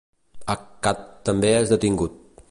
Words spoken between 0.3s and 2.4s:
Accad també és detingut.